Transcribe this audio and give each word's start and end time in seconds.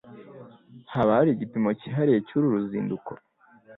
Haba 0.93 1.11
hari 1.17 1.29
igipimo 1.33 1.69
cyihariye 1.79 2.19
cyuru 2.27 2.45
ruzinduko? 2.53 3.11